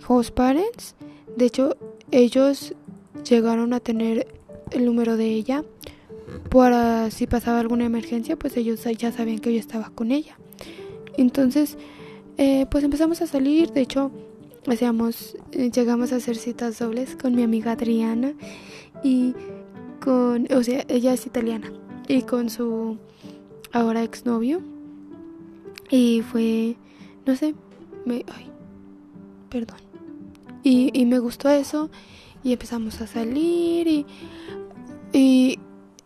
host 0.08 0.34
parents. 0.34 0.96
De 1.38 1.46
hecho, 1.46 1.78
ellos 2.10 2.74
llegaron 3.30 3.74
a 3.74 3.80
tener 3.80 4.28
el 4.72 4.86
número 4.86 5.16
de 5.16 5.28
ella 5.28 5.64
para 6.50 7.12
si 7.12 7.28
pasaba 7.28 7.60
alguna 7.60 7.86
emergencia, 7.86 8.38
pues 8.38 8.58
ellos 8.58 8.84
ya 8.98 9.12
sabían 9.12 9.40
que 9.40 9.54
yo 9.54 9.60
estaba 9.60 9.90
con 9.90 10.12
ella. 10.12 10.38
Entonces, 11.18 11.78
eh, 12.38 12.66
pues 12.70 12.84
empezamos 12.84 13.22
a 13.22 13.28
salir, 13.28 13.72
de 13.72 13.82
hecho, 13.82 14.12
hacíamos, 14.68 15.38
eh, 15.52 15.72
llegamos 15.72 16.14
a 16.14 16.18
hacer 16.18 16.38
citas 16.38 16.80
dobles 16.80 17.16
con 17.16 17.36
mi 17.36 17.44
amiga 17.44 17.74
Adriana 17.74 18.34
y 19.04 19.34
con, 20.00 20.48
o 20.54 20.64
sea, 20.64 20.86
ella 20.88 21.14
es 21.14 21.26
italiana 21.26 21.72
y 22.08 22.24
con 22.24 22.50
su 22.50 22.98
ahora 23.72 24.04
exnovio 24.04 24.62
y 25.90 26.22
fue, 26.22 26.78
no 27.26 27.36
sé, 27.36 27.54
ay, 28.08 28.50
perdón. 29.50 29.78
Y, 30.64 31.06
me 31.06 31.20
gustó 31.20 31.50
eso 31.50 31.90
y 32.44 32.54
empezamos 32.54 33.02
a 33.02 33.08
salir 33.08 34.06
y 35.12 35.60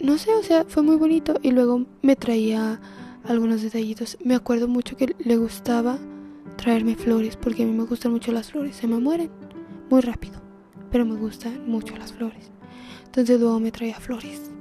no 0.05 0.19
sé, 0.19 0.33
o 0.35 0.43
sea, 0.43 0.65
fue 0.65 0.83
muy 0.83 0.97
bonito 0.97 1.35
y 1.41 1.49
luego 1.49 1.85
me 2.03 2.15
traía 2.15 2.79
algunos 3.23 3.63
detallitos. 3.63 4.17
Me 4.23 4.35
acuerdo 4.35 4.67
mucho 4.67 4.95
que 4.95 5.15
le 5.17 5.37
gustaba 5.37 5.97
traerme 6.57 6.95
flores 6.95 7.35
porque 7.35 7.63
a 7.63 7.65
mí 7.65 7.73
me 7.73 7.85
gustan 7.85 8.11
mucho 8.11 8.31
las 8.31 8.51
flores, 8.51 8.75
se 8.75 8.87
me 8.87 8.99
mueren 8.99 9.31
muy 9.89 10.01
rápido, 10.01 10.39
pero 10.91 11.05
me 11.05 11.15
gustan 11.15 11.67
mucho 11.67 11.97
las 11.97 12.13
flores. 12.13 12.51
Entonces 13.05 13.39
luego 13.39 13.59
me 13.59 13.71
traía 13.71 13.99
flores 13.99 14.51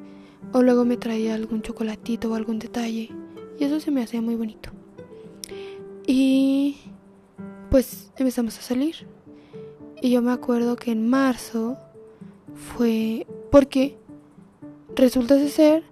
o 0.52 0.62
luego 0.62 0.86
me 0.86 0.96
traía 0.96 1.34
algún 1.34 1.60
chocolatito 1.60 2.30
o 2.30 2.34
algún 2.34 2.58
detalle 2.58 3.10
y 3.58 3.64
eso 3.64 3.80
se 3.80 3.90
me 3.90 4.02
hacía 4.02 4.22
muy 4.22 4.36
bonito. 4.36 4.70
Y 6.06 6.78
pues 7.70 8.12
empezamos 8.16 8.58
a 8.58 8.62
salir. 8.62 9.06
Y 10.00 10.10
yo 10.10 10.22
me 10.22 10.32
acuerdo 10.32 10.76
que 10.76 10.90
en 10.90 11.08
marzo 11.08 11.76
fue 12.54 13.26
porque 13.50 13.98
resulta 14.96 15.38
ser 15.48 15.82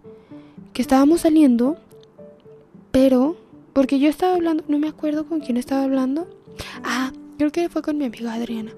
que 0.72 0.82
estábamos 0.82 1.22
saliendo, 1.22 1.76
pero 2.90 3.36
porque 3.72 3.98
yo 3.98 4.08
estaba 4.08 4.34
hablando, 4.34 4.64
no 4.68 4.78
me 4.78 4.88
acuerdo 4.88 5.26
con 5.26 5.40
quién 5.40 5.56
estaba 5.56 5.84
hablando. 5.84 6.28
Ah, 6.84 7.12
creo 7.38 7.50
que 7.50 7.68
fue 7.68 7.82
con 7.82 7.98
mi 7.98 8.04
amiga 8.04 8.34
Adriana. 8.34 8.72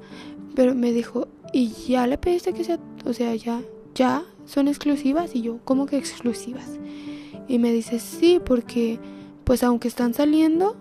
Pero 0.54 0.75
me 0.75 0.93
dijo, 0.93 1.28
¿y 1.52 1.69
ya 1.88 2.07
le 2.07 2.19
pediste 2.19 2.52
que 2.52 2.64
sea, 2.64 2.78
o 3.04 3.12
sea, 3.12 3.35
ya, 3.35 3.62
ya 3.95 4.25
son 4.47 4.69
exclusivas? 4.69 5.35
Y 5.35 5.43
yo, 5.43 5.59
¿cómo 5.64 5.87
que 5.87 5.97
exclusivas? 5.97 6.78
Y 7.49 7.59
me 7.59 7.73
dice, 7.73 7.99
sí, 7.99 8.40
porque 8.45 8.99
pues 9.45 9.62
aunque 9.62 9.88
están 9.88 10.14
saliendo, 10.14 10.76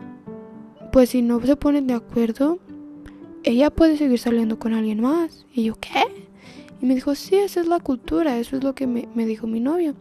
pues 0.92 1.10
si 1.10 1.22
no 1.22 1.42
se 1.42 1.56
ponen 1.56 1.88
de 1.88 1.96
acuerdo, 1.96 2.60
ella 3.44 3.70
puede 3.72 3.98
seguir 3.98 4.20
saliendo 4.20 4.60
con 4.60 4.74
alguien 4.74 5.02
más. 5.02 5.46
Y 5.54 5.64
yo, 5.66 5.76
¿qué? 5.76 6.04
Y 6.84 6.86
me 6.86 6.96
dijo, 6.96 7.16
sí, 7.16 7.38
esa 7.38 7.62
es 7.62 7.68
la 7.68 7.80
cultura, 7.80 8.38
eso 8.38 8.58
es 8.58 8.64
lo 8.66 8.76
que 8.76 8.88
me, 8.88 9.08
me 9.16 9.26
dijo 9.26 9.48
mi 9.48 9.62
novio. 9.62 9.96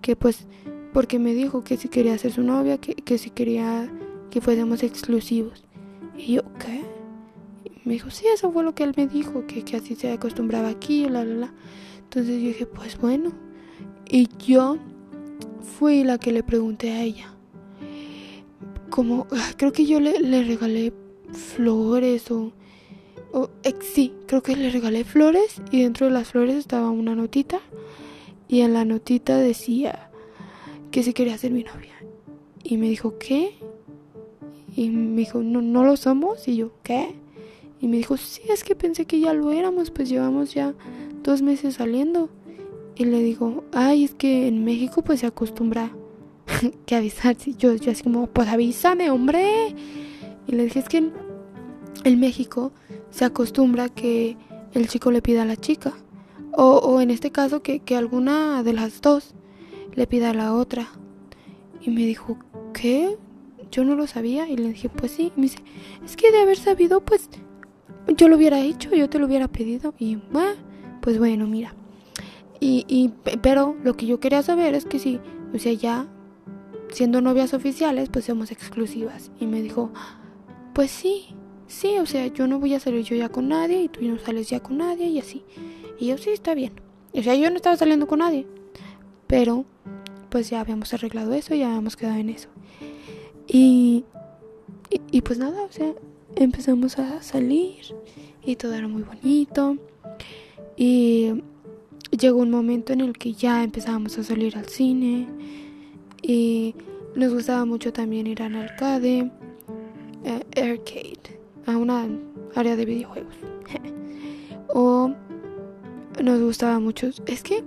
Que 0.00 0.16
pues, 0.16 0.46
porque 0.94 1.18
me 1.18 1.34
dijo 1.34 1.62
que 1.62 1.76
si 1.76 1.88
quería 1.88 2.16
ser 2.16 2.32
su 2.32 2.42
novia, 2.42 2.78
que, 2.78 2.94
que 2.94 3.18
si 3.18 3.28
quería 3.28 3.92
que 4.30 4.40
fuésemos 4.40 4.82
exclusivos. 4.82 5.64
Y 6.16 6.36
yo, 6.36 6.42
¿qué? 6.58 6.80
Me 7.84 7.92
dijo, 7.92 8.08
sí, 8.08 8.24
eso 8.32 8.50
fue 8.50 8.64
lo 8.64 8.74
que 8.74 8.84
él 8.84 8.94
me 8.96 9.06
dijo, 9.06 9.46
que, 9.46 9.64
que 9.64 9.76
así 9.76 9.96
se 9.96 10.12
acostumbraba 10.12 10.70
aquí, 10.70 11.10
la, 11.10 11.26
la, 11.26 11.34
la. 11.34 11.54
Entonces 12.04 12.40
yo 12.40 12.48
dije, 12.48 12.64
pues 12.64 12.96
bueno. 12.96 13.30
Y 14.08 14.30
yo 14.46 14.78
fui 15.76 16.04
la 16.04 16.16
que 16.16 16.32
le 16.32 16.42
pregunté 16.42 16.92
a 16.92 17.02
ella. 17.02 17.34
Como, 18.88 19.26
ah, 19.30 19.50
creo 19.58 19.72
que 19.72 19.84
yo 19.84 20.00
le, 20.00 20.18
le 20.20 20.42
regalé 20.42 20.94
flores 21.34 22.30
o, 22.30 22.54
o 23.34 23.50
eh, 23.64 23.74
sí, 23.80 24.14
creo 24.26 24.42
que 24.42 24.54
le 24.54 24.70
regalé 24.70 25.02
flores 25.02 25.60
y 25.72 25.82
dentro 25.82 26.06
de 26.06 26.12
las 26.12 26.28
flores 26.28 26.54
estaba 26.54 26.90
una 26.90 27.16
notita 27.16 27.60
y 28.46 28.60
en 28.60 28.72
la 28.72 28.84
notita 28.84 29.38
decía 29.38 30.08
que 30.92 31.02
si 31.02 31.12
quería 31.12 31.36
ser 31.36 31.50
mi 31.50 31.64
novia. 31.64 31.94
Y 32.62 32.76
me 32.76 32.88
dijo, 32.88 33.18
¿qué? 33.18 33.56
Y 34.76 34.88
me 34.90 35.22
dijo, 35.22 35.42
no, 35.42 35.60
no 35.60 35.82
lo 35.84 35.96
somos. 35.96 36.46
Y 36.46 36.56
yo, 36.56 36.70
¿qué? 36.84 37.16
Y 37.80 37.88
me 37.88 37.96
dijo, 37.96 38.16
sí, 38.16 38.42
es 38.48 38.62
que 38.62 38.76
pensé 38.76 39.04
que 39.04 39.18
ya 39.18 39.34
lo 39.34 39.50
éramos, 39.50 39.90
pues 39.90 40.08
llevamos 40.08 40.54
ya 40.54 40.72
dos 41.24 41.42
meses 41.42 41.74
saliendo. 41.74 42.30
Y 42.94 43.06
le 43.06 43.18
digo, 43.18 43.64
ay, 43.72 44.04
es 44.04 44.14
que 44.14 44.46
en 44.46 44.64
México 44.64 45.02
pues 45.02 45.20
se 45.20 45.26
acostumbra 45.26 45.90
que 46.86 46.94
avisar. 46.94 47.36
Yo, 47.36 47.74
yo 47.74 47.90
así 47.90 48.04
como, 48.04 48.28
pues 48.28 48.46
avísame, 48.46 49.10
hombre. 49.10 49.74
Y 50.46 50.52
le 50.52 50.64
dije, 50.64 50.78
es 50.78 50.88
que 50.88 51.10
en, 52.04 52.20
México 52.20 52.72
se 53.10 53.24
acostumbra 53.24 53.88
que 53.88 54.36
el 54.72 54.88
chico 54.88 55.10
le 55.10 55.22
pida 55.22 55.42
a 55.42 55.46
la 55.46 55.56
chica. 55.56 55.92
O, 56.52 56.78
o 56.78 57.00
en 57.00 57.10
este 57.10 57.30
caso 57.30 57.62
que, 57.62 57.80
que 57.80 57.96
alguna 57.96 58.62
de 58.62 58.72
las 58.72 59.00
dos 59.00 59.34
le 59.94 60.06
pida 60.06 60.30
a 60.30 60.34
la 60.34 60.54
otra. 60.54 60.88
Y 61.80 61.90
me 61.90 62.06
dijo, 62.06 62.38
¿qué? 62.72 63.16
Yo 63.70 63.84
no 63.84 63.94
lo 63.94 64.06
sabía. 64.06 64.48
Y 64.48 64.56
le 64.56 64.68
dije, 64.68 64.88
pues 64.88 65.12
sí. 65.12 65.32
Y 65.36 65.40
me 65.40 65.46
dice, 65.46 65.58
es 66.04 66.16
que 66.16 66.30
de 66.30 66.40
haber 66.40 66.56
sabido, 66.56 67.04
pues 67.04 67.28
yo 68.16 68.28
lo 68.28 68.36
hubiera 68.36 68.60
hecho, 68.60 68.94
yo 68.94 69.08
te 69.08 69.18
lo 69.18 69.26
hubiera 69.26 69.48
pedido. 69.48 69.94
Y, 69.98 70.16
bueno, 70.30 70.60
pues 71.00 71.18
bueno, 71.18 71.46
mira. 71.46 71.74
Y, 72.60 72.84
y, 72.88 73.12
pero 73.42 73.76
lo 73.82 73.96
que 73.96 74.06
yo 74.06 74.20
quería 74.20 74.42
saber 74.42 74.74
es 74.74 74.84
que 74.84 74.98
si, 74.98 75.20
o 75.52 75.58
sea, 75.58 75.72
ya 75.72 76.08
siendo 76.94 77.20
novias 77.20 77.54
oficiales, 77.54 78.08
pues 78.08 78.24
somos 78.24 78.50
exclusivas. 78.50 79.30
Y 79.38 79.46
me 79.46 79.60
dijo, 79.60 79.92
pues 80.72 80.90
sí, 80.90 81.34
sí, 81.66 81.98
o 81.98 82.06
sea, 82.06 82.26
yo 82.28 82.46
no 82.46 82.58
voy 82.58 82.74
a 82.74 82.80
salir 82.80 83.04
yo 83.04 83.16
ya 83.16 83.28
con 83.28 83.48
nadie 83.48 83.82
y 83.82 83.88
tú 83.88 84.02
no 84.02 84.18
sales 84.18 84.48
ya 84.48 84.60
con 84.60 84.78
nadie 84.78 85.06
y 85.06 85.18
así. 85.18 85.42
Y 85.98 86.06
yo 86.06 86.18
sí, 86.18 86.30
está 86.30 86.54
bien. 86.54 86.72
O 87.12 87.22
sea, 87.22 87.34
yo 87.34 87.48
no 87.50 87.56
estaba 87.56 87.76
saliendo 87.76 88.06
con 88.06 88.18
nadie. 88.20 88.46
Pero, 89.26 89.64
pues 90.30 90.50
ya 90.50 90.60
habíamos 90.60 90.92
arreglado 90.92 91.32
eso, 91.32 91.54
ya 91.54 91.68
habíamos 91.68 91.96
quedado 91.96 92.18
en 92.18 92.30
eso. 92.30 92.48
Y, 93.46 94.04
y, 95.10 95.20
pues 95.22 95.38
nada, 95.38 95.62
o 95.62 95.72
sea, 95.72 95.92
empezamos 96.36 96.98
a 96.98 97.22
salir 97.22 97.94
y 98.44 98.56
todo 98.56 98.74
era 98.74 98.88
muy 98.88 99.02
bonito. 99.02 99.76
Y 100.76 101.42
llegó 102.10 102.40
un 102.40 102.50
momento 102.50 102.92
en 102.92 103.00
el 103.00 103.12
que 103.12 103.32
ya 103.32 103.62
empezábamos 103.62 104.18
a 104.18 104.24
salir 104.24 104.56
al 104.56 104.66
cine 104.66 105.28
y 106.22 106.74
nos 107.14 107.32
gustaba 107.32 107.64
mucho 107.64 107.92
también 107.92 108.26
ir 108.26 108.42
al 108.42 108.56
arcade, 108.56 109.30
eh, 110.24 110.44
arcade, 110.56 111.38
a 111.66 111.76
una 111.76 112.08
área 112.54 112.76
de 112.76 112.84
videojuegos. 112.84 113.34
o 114.68 115.12
nos 116.22 116.40
gustaba 116.40 116.78
mucho, 116.78 117.10
es 117.26 117.42
que 117.42 117.64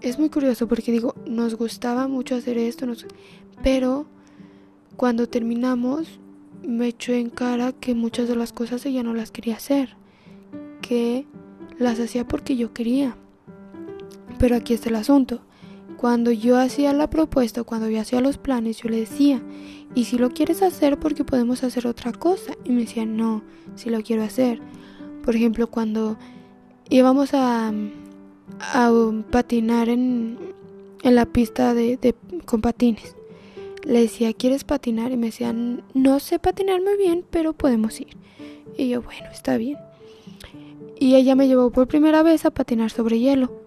es 0.00 0.18
muy 0.18 0.28
curioso 0.28 0.68
porque 0.68 0.92
digo, 0.92 1.14
nos 1.26 1.54
gustaba 1.54 2.08
mucho 2.08 2.34
hacer 2.34 2.58
esto, 2.58 2.86
pero 3.62 4.06
cuando 4.96 5.28
terminamos 5.28 6.20
me 6.62 6.88
echó 6.88 7.12
en 7.12 7.30
cara 7.30 7.72
que 7.72 7.94
muchas 7.94 8.28
de 8.28 8.36
las 8.36 8.52
cosas 8.52 8.84
ella 8.86 9.02
no 9.02 9.14
las 9.14 9.30
quería 9.30 9.56
hacer, 9.56 9.96
que 10.80 11.26
las 11.78 11.98
hacía 12.00 12.26
porque 12.26 12.56
yo 12.56 12.72
quería. 12.72 13.16
Pero 14.38 14.56
aquí 14.56 14.74
está 14.74 14.88
el 14.88 14.96
asunto. 14.96 15.40
Cuando 16.04 16.32
yo 16.32 16.58
hacía 16.58 16.92
la 16.92 17.08
propuesta, 17.08 17.62
cuando 17.62 17.88
yo 17.88 17.98
hacía 17.98 18.20
los 18.20 18.36
planes, 18.36 18.76
yo 18.76 18.90
le 18.90 19.00
decía, 19.00 19.40
¿y 19.94 20.04
si 20.04 20.18
lo 20.18 20.28
quieres 20.28 20.60
hacer 20.60 20.98
porque 20.98 21.24
podemos 21.24 21.64
hacer 21.64 21.86
otra 21.86 22.12
cosa? 22.12 22.52
Y 22.62 22.72
me 22.72 22.82
decía, 22.82 23.06
no, 23.06 23.42
si 23.74 23.88
lo 23.88 24.02
quiero 24.02 24.22
hacer. 24.22 24.60
Por 25.24 25.34
ejemplo, 25.34 25.66
cuando 25.68 26.18
íbamos 26.90 27.30
a, 27.32 27.72
patinar 29.30 29.88
en, 29.88 30.36
la 31.04 31.24
pista 31.24 31.74
con 32.44 32.60
patines, 32.60 33.16
le 33.82 34.02
decía, 34.02 34.34
¿quieres 34.34 34.64
patinar? 34.64 35.10
Y 35.10 35.16
me 35.16 35.28
decían, 35.28 35.84
no 35.94 36.20
sé 36.20 36.38
patinar 36.38 36.82
muy 36.82 36.98
bien, 36.98 37.24
pero 37.30 37.54
podemos 37.54 37.98
ir. 37.98 38.14
Y 38.76 38.90
yo, 38.90 39.00
bueno, 39.00 39.30
está 39.32 39.56
bien. 39.56 39.78
Y 41.00 41.14
ella 41.14 41.34
me 41.34 41.48
llevó 41.48 41.70
por 41.70 41.88
primera 41.88 42.22
vez 42.22 42.44
a 42.44 42.50
patinar 42.50 42.90
sobre 42.90 43.20
hielo. 43.20 43.63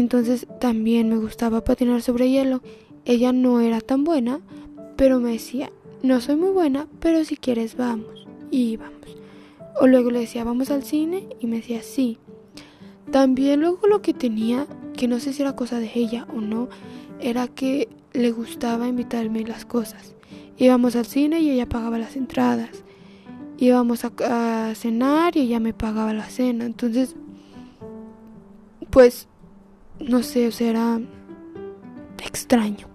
Entonces 0.00 0.48
también 0.60 1.08
me 1.08 1.18
gustaba 1.18 1.62
patinar 1.62 2.02
sobre 2.02 2.28
hielo. 2.28 2.62
Ella 3.04 3.32
no 3.32 3.60
era 3.60 3.80
tan 3.80 4.02
buena, 4.02 4.40
pero 4.96 5.20
me 5.20 5.30
decía, 5.30 5.70
no 6.02 6.20
soy 6.20 6.34
muy 6.34 6.50
buena, 6.50 6.88
pero 6.98 7.24
si 7.24 7.36
quieres 7.36 7.76
vamos. 7.76 8.26
Y 8.50 8.70
íbamos. 8.70 9.16
O 9.80 9.86
luego 9.86 10.10
le 10.10 10.20
decía, 10.20 10.42
vamos 10.42 10.72
al 10.72 10.82
cine, 10.82 11.28
y 11.38 11.46
me 11.46 11.56
decía, 11.56 11.82
sí. 11.82 12.18
También 13.12 13.60
luego 13.60 13.86
lo 13.86 14.02
que 14.02 14.14
tenía, 14.14 14.66
que 14.94 15.06
no 15.06 15.20
sé 15.20 15.32
si 15.32 15.42
era 15.42 15.54
cosa 15.54 15.78
de 15.78 15.90
ella 15.94 16.26
o 16.34 16.40
no, 16.40 16.68
era 17.20 17.46
que 17.46 17.88
le 18.12 18.32
gustaba 18.32 18.88
invitarme 18.88 19.44
las 19.44 19.64
cosas. 19.64 20.16
Íbamos 20.56 20.96
al 20.96 21.06
cine 21.06 21.38
y 21.40 21.50
ella 21.50 21.68
pagaba 21.68 21.98
las 21.98 22.16
entradas. 22.16 22.82
Íbamos 23.58 24.04
a, 24.04 24.12
a 24.24 24.74
cenar 24.74 25.36
y 25.36 25.42
ella 25.42 25.60
me 25.60 25.72
pagaba 25.72 26.12
la 26.12 26.28
cena. 26.28 26.64
Entonces, 26.64 27.14
pues 28.90 29.28
no 30.00 30.22
sé, 30.22 30.48
o 30.48 30.52
sea, 30.52 30.70
era 30.70 31.00
extraño. 32.24 32.88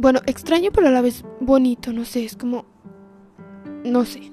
Bueno, 0.00 0.20
extraño 0.26 0.70
pero 0.72 0.88
a 0.88 0.90
la 0.90 1.02
vez 1.02 1.24
bonito, 1.40 1.92
no 1.92 2.04
sé, 2.04 2.24
es 2.24 2.36
como, 2.36 2.64
no 3.84 4.04
sé. 4.04 4.32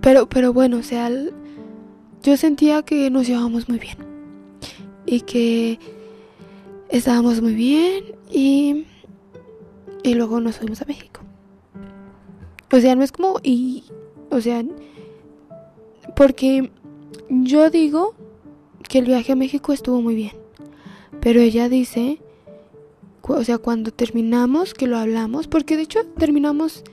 pero, 0.00 0.28
pero 0.28 0.52
bueno, 0.52 0.78
o 0.78 0.82
sea, 0.82 1.10
yo 2.22 2.36
sentía 2.36 2.82
que 2.82 3.10
nos 3.10 3.26
llevábamos 3.26 3.68
muy 3.68 3.78
bien 3.78 3.96
y 5.04 5.20
que 5.20 5.78
estábamos 6.88 7.40
muy 7.40 7.54
bien 7.54 8.04
y, 8.30 8.86
y 10.02 10.14
luego 10.14 10.40
nos 10.40 10.58
fuimos 10.58 10.82
a 10.82 10.86
México. 10.86 11.20
O 12.72 12.80
sea, 12.80 12.94
no 12.94 13.04
es 13.04 13.12
como, 13.12 13.38
y, 13.42 13.84
o 14.30 14.40
sea, 14.40 14.64
porque 16.16 16.70
yo 17.28 17.68
digo 17.68 18.14
que 18.88 18.98
el 18.98 19.04
viaje 19.04 19.32
a 19.32 19.36
México 19.36 19.74
estuvo 19.74 20.00
muy 20.00 20.14
bien. 20.14 20.32
Pero 21.20 21.40
ella 21.40 21.68
dice, 21.68 22.20
o 23.20 23.44
sea, 23.44 23.58
cuando 23.58 23.92
terminamos, 23.92 24.72
que 24.72 24.86
lo 24.86 24.96
hablamos, 24.96 25.46
porque 25.46 25.76
de 25.76 25.82
hecho 25.82 26.06
terminamos 26.16 26.84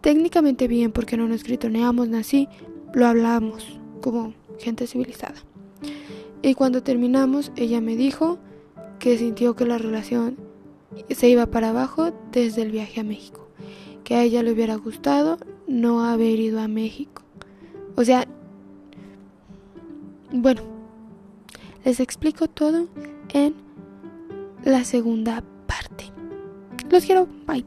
técnicamente 0.00 0.66
bien, 0.66 0.92
porque 0.92 1.18
no 1.18 1.28
nos 1.28 1.44
gritoneamos 1.44 2.08
así, 2.14 2.48
lo 2.94 3.06
hablamos 3.06 3.78
como 4.00 4.32
gente 4.58 4.86
civilizada. 4.86 5.36
Y 6.40 6.54
cuando 6.54 6.82
terminamos, 6.82 7.52
ella 7.54 7.82
me 7.82 7.96
dijo 7.96 8.38
que 8.98 9.18
sintió 9.18 9.54
que 9.54 9.66
la 9.66 9.76
relación 9.76 10.38
se 11.10 11.28
iba 11.28 11.46
para 11.46 11.68
abajo 11.68 12.12
desde 12.32 12.62
el 12.62 12.70
viaje 12.70 13.00
a 13.00 13.04
México, 13.04 13.46
que 14.04 14.14
a 14.14 14.22
ella 14.22 14.42
le 14.42 14.52
hubiera 14.52 14.76
gustado 14.76 15.36
no 15.66 16.02
haber 16.02 16.40
ido 16.40 16.60
a 16.60 16.68
México 16.68 17.20
o 17.96 18.04
sea, 18.04 18.26
bueno, 20.32 20.62
les 21.84 22.00
explico 22.00 22.48
todo 22.48 22.86
en 23.32 23.54
la 24.64 24.84
segunda 24.84 25.42
parte. 25.66 26.04
Los 26.90 27.04
quiero, 27.04 27.26
bye. 27.46 27.64